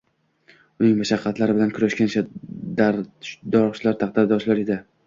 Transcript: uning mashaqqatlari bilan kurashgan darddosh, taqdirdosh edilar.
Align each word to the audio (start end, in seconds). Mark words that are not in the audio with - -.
uning 0.83 0.95
mashaqqatlari 1.01 1.57
bilan 1.59 1.75
kurashgan 1.77 2.27
darddosh, 2.81 3.89
taqdirdosh 4.03 4.53
edilar. 4.59 4.87